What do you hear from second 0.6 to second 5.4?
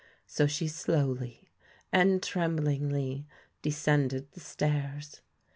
slowly and tremblingly de BEARD scended the stairs.